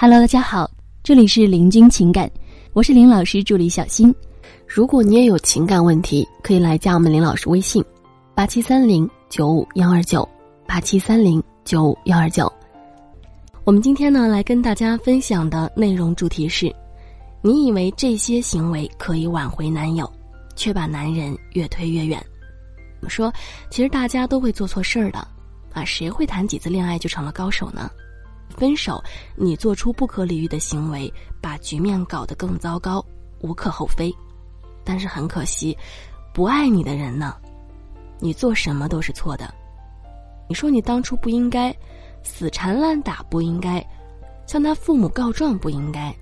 [0.00, 0.70] Hello，大家好，
[1.02, 2.30] 这里是林君情感，
[2.72, 4.14] 我是林老师助理小新。
[4.64, 7.84] 如果你也有情感问题，可以来加我们林老师微信：
[8.32, 10.26] 八七三零九五幺二九
[10.68, 12.50] 八七三零九五幺二九。
[13.64, 16.72] 我们今天呢，来跟大家分享的内容主题是：
[17.42, 20.08] 你以为这些行为可以挽回男友，
[20.54, 22.24] 却把男人越推越远。
[23.00, 23.32] 我说，
[23.68, 25.18] 其实大家都会做错事儿的，
[25.72, 27.90] 啊，谁会谈几次恋爱就成了高手呢？
[28.56, 29.02] 分手，
[29.36, 33.04] 你做出不可理喻的行为，把局面搞得更糟糕，
[33.40, 34.14] 无可厚非。
[34.84, 35.76] 但是很可惜，
[36.32, 37.36] 不爱你的人呢，
[38.18, 39.52] 你做什么都是错的。
[40.48, 41.74] 你说你当初不应该
[42.22, 43.86] 死缠烂打，不应该
[44.46, 46.14] 向他父母告状，不应该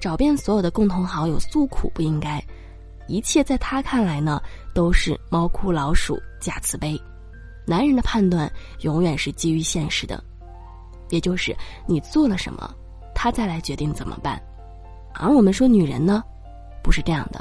[0.00, 2.42] 找遍所有的共同好友诉苦，不应该。
[3.08, 4.40] 一切在他看来呢，
[4.72, 6.98] 都是猫哭老鼠假慈悲。
[7.66, 10.22] 男人的判断永远是基于现实的。
[11.12, 11.54] 也就是
[11.86, 12.74] 你做了什么，
[13.14, 14.42] 他再来决定怎么办。
[15.12, 16.24] 而我们说女人呢，
[16.82, 17.38] 不是这样的，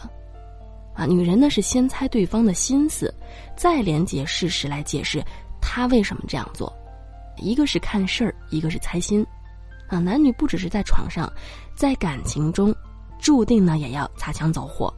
[0.93, 3.11] 啊，女人呢是先猜对方的心思，
[3.55, 5.23] 再连接事实来解释
[5.61, 6.71] 他为什么这样做。
[7.37, 9.25] 一个是看事儿，一个是猜心，
[9.87, 11.31] 啊，男女不只是在床上，
[11.73, 12.75] 在感情中，
[13.19, 14.93] 注定呢也要擦枪走火，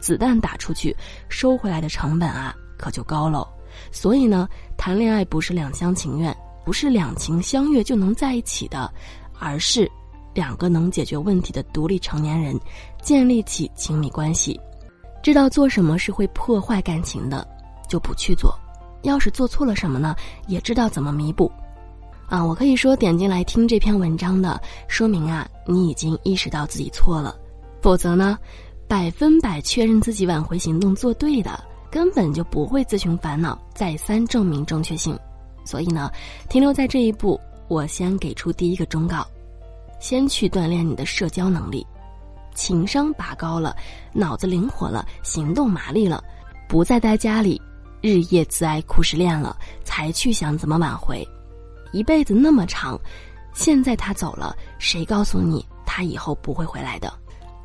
[0.00, 0.94] 子弹打出去，
[1.28, 3.46] 收回来的成本啊可就高喽。
[3.92, 6.36] 所以呢，谈恋爱不是两厢情愿。
[6.64, 8.92] 不是两情相悦就能在一起的，
[9.38, 9.90] 而是
[10.34, 12.58] 两个能解决问题的独立成年人
[13.02, 14.58] 建立起亲密关系，
[15.22, 17.46] 知道做什么是会破坏感情的，
[17.88, 18.50] 就不去做；
[19.02, 20.14] 要是做错了什么呢，
[20.46, 21.50] 也知道怎么弥补。
[22.28, 27.34] 啊，我可以说点进来听这篇文章的，说明啊，你已经意识到自己错了；
[27.82, 28.38] 否则呢，
[28.88, 35.18] 百分百确认自己挽回行动做对的，根本就不会自寻烦恼，再三证明正确性。
[35.64, 36.10] 所以呢，
[36.48, 39.26] 停留在这一步，我先给出第一个忠告：
[40.00, 41.86] 先去锻炼你的社交能力，
[42.54, 43.76] 情商拔高了，
[44.12, 46.22] 脑子灵活了，行动麻利了，
[46.68, 47.60] 不再待家里
[48.00, 51.26] 日夜自哀哭失恋了，才去想怎么挽回。
[51.92, 52.98] 一辈子那么长，
[53.54, 57.12] 现在他走了，谁告诉你他以后不会回来的？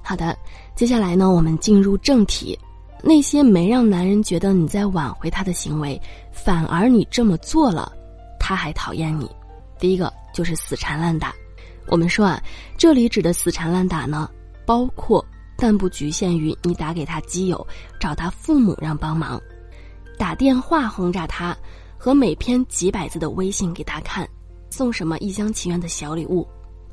[0.04, 0.38] 好的，
[0.76, 2.58] 接下来呢，我们进入正题。
[3.04, 7.92] 那些没让男人觉得你在挽回他的行为，反而你这么做了，
[8.40, 9.30] 他还讨厌你。
[9.80, 11.34] 第一个就是死缠烂打。
[11.88, 12.42] 我们说啊，
[12.78, 14.30] 这里指的死缠烂打呢，
[14.66, 15.24] 包括
[15.56, 17.66] 但不局限于你打给他基友，
[18.00, 19.42] 找他父母让帮忙，
[20.18, 21.56] 打电话轰炸他，
[21.98, 24.28] 和每篇几百字的微信给他看，
[24.70, 26.46] 送什么一厢情愿的小礼物，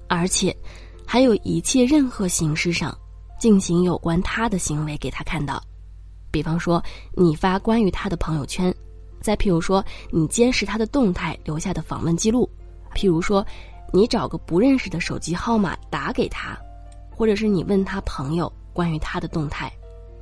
[0.08, 0.54] 而且
[1.04, 2.96] 还有一切任何形式上
[3.40, 5.60] 进行有关他的行为给他看到。
[6.34, 8.74] 比方说，你发关于他的朋友圈，
[9.20, 12.50] 再譬如说，你监视他的动态留下的访问记录，
[12.92, 13.46] 譬如说，
[13.92, 16.58] 你找个不认识的手机号码打给他，
[17.08, 19.72] 或者是你问他朋友关于他的动态，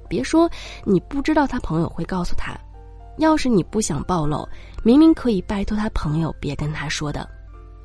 [0.06, 0.46] 别说
[0.84, 2.54] 你不知道他朋友会告诉他，
[3.16, 4.46] 要是你不想暴露，
[4.82, 7.26] 明明可以拜托他朋友别跟他说的，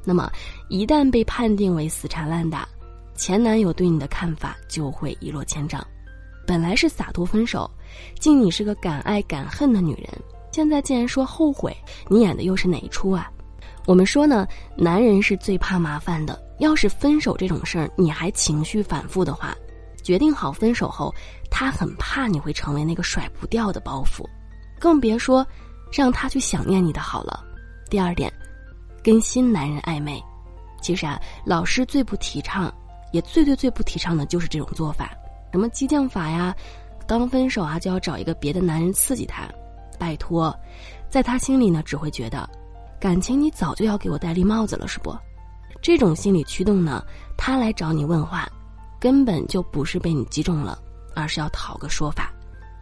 [0.04, 0.30] 那么
[0.68, 2.68] 一旦被判定为死缠烂打，
[3.16, 5.82] 前男友对你的看法就会一落千丈。
[6.46, 7.70] 本来是洒脱分手，
[8.20, 10.10] 敬你是个敢爱敢恨的女人，
[10.52, 11.76] 现在竟然说后悔，
[12.08, 13.30] 你演的又是哪一出啊？
[13.86, 16.46] 我们说呢，男人是最怕麻烦的。
[16.60, 19.56] 要是分手这种事儿你还情绪反复的话，
[20.02, 21.14] 决定好分手后，
[21.52, 24.26] 他很怕你会成为那个甩不掉的包袱，
[24.80, 25.46] 更别说
[25.92, 27.46] 让他去想念你的好了。
[27.92, 28.34] 第二点，
[29.04, 30.20] 跟新男人暧昧，
[30.82, 32.74] 其实啊，老师最不提倡，
[33.12, 35.12] 也最最最不提倡的就是这种做法。
[35.52, 36.56] 什么激将法呀？
[37.08, 39.48] 刚分手啊，就要找一个别的男人刺激他？
[39.98, 40.54] 拜托，
[41.10, 42.48] 在他心里呢，只会觉得，
[43.00, 45.16] 感情你早就要给我戴绿帽子了，是不？
[45.82, 47.02] 这种心理驱动呢，
[47.38, 48.48] 他来找你问话，
[49.00, 50.78] 根本就不是被你击中了，
[51.16, 52.30] 而是要讨个说法，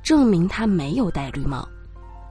[0.01, 1.67] 证明他没有戴绿帽。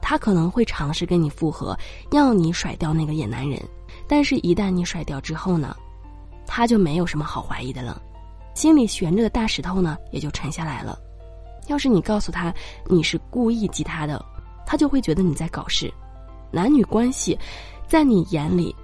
[0.01, 1.75] 他可能会尝试跟你复合，
[2.11, 3.59] 要你甩掉那个野男人，
[4.07, 5.75] 但是一旦你甩掉之后呢，
[6.45, 7.99] 他就没有什么好怀疑的了。
[8.53, 10.99] 心里悬着的大石头呢，也就沉下来了。
[11.67, 12.53] 要是你告诉他
[12.87, 14.23] 你是故意激他的，
[14.65, 15.91] 他就会觉得你在搞事。
[16.51, 17.37] 男女关系，
[17.87, 18.75] 在你眼里，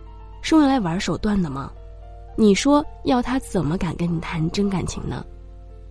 [0.42, 1.72] 是用来玩手段的吗？
[2.38, 5.25] 你说要他怎么敢跟你谈真感情呢？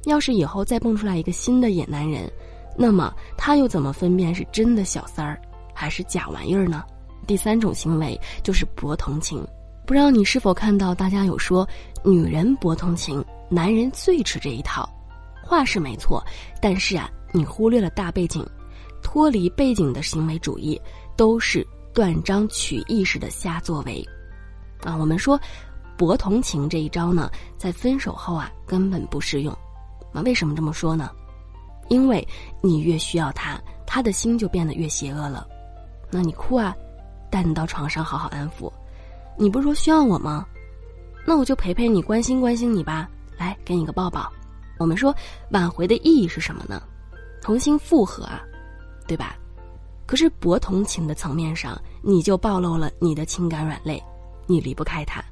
[0.05, 2.31] 要是以后再蹦出来一个新的野男人，
[2.77, 5.41] 那么他又怎么分辨是真的小三儿
[5.75, 6.83] 还是假玩意儿呢？
[7.27, 9.47] 第三种行为就是博同情。
[9.87, 11.69] 不知道你是否看到大家有说
[12.03, 13.25] 女人博同情？
[13.49, 14.89] 男人最吃这一套，
[15.51, 16.25] 话是没错，
[16.63, 18.47] 但是啊，你忽略了大背景，
[19.03, 20.81] 脱离背景的行为主义
[21.17, 24.01] 都是断章取义式的瞎作为，
[24.85, 25.37] 啊，我们说，
[25.99, 29.53] 博同情这一招呢，在分手后啊根本不适用。
[30.13, 31.11] 那为什么这么说呢？
[31.89, 32.25] 因为
[32.63, 35.45] 你越需要他，他的心就变得越邪恶了。
[36.13, 36.73] 那你哭啊，
[37.29, 38.73] 带你到床上好好安抚。
[39.37, 40.47] 你不是说需要我吗？
[41.27, 43.11] 那我就陪陪你，关心关心你吧。
[43.37, 44.31] 来，给你个抱抱。
[44.81, 45.15] 我们说
[45.51, 46.83] 挽回的意义是什么呢？
[47.43, 48.43] 重新复合啊，
[49.07, 49.37] 对吧？
[50.07, 54.03] 可是博同情的层面上，你就暴露了你的情感软肋，
[54.47, 55.23] 你离不开他，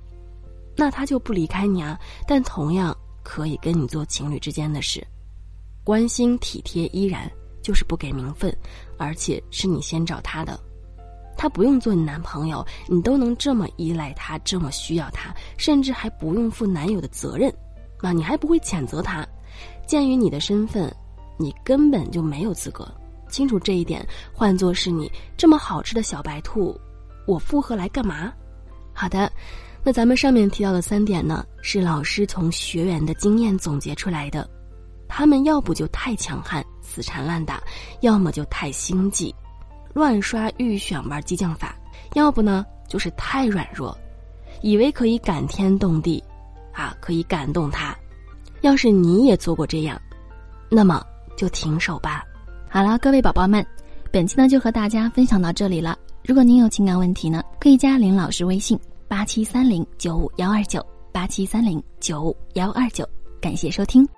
[0.77, 1.99] 那他就不离开你啊。
[2.27, 5.03] 但同样可以跟你做情侣之间的事，
[5.83, 7.31] 关心体贴依然，
[7.63, 8.55] 就是不给名分，
[8.99, 10.61] 而且是你先找他的，
[11.39, 17.51] 他不用做你男朋友，你都能这么依赖他，这么需要他，甚至还不用负男友的责任，
[18.03, 19.27] 那你还不会谴责他。
[19.87, 20.95] 鉴于你的身份，
[21.37, 22.87] 你根本就没有资格。
[23.29, 26.79] 清楚这一点，换作是你这么好吃的小白兔，
[27.27, 28.33] 我复合来干嘛？
[28.95, 29.31] 好的，
[29.85, 34.49] 那咱们上面提到的三点呢，是老师从学员的经验总结出来的。
[35.07, 37.57] 他们要不就太强悍，死缠烂打；
[38.01, 39.35] 要么就太心计，
[39.95, 41.69] 乱刷预选玩激将法；
[42.15, 43.97] 要不呢，就是太软弱，
[44.63, 46.23] 以为可以感天动地，
[46.73, 47.97] 啊，可以感动他。
[48.63, 50.01] 要是你也做过这样，
[50.71, 51.05] 那么
[51.37, 52.25] 就停手吧。
[52.69, 53.65] 好了，各位宝宝们，
[54.11, 55.97] 本期呢就和大家分享到这里了。
[56.25, 63.07] 如果您有情感问题呢，可以加林老师微信八七三零九五幺二九八七三零九五幺二九。
[63.41, 64.09] 感谢收听。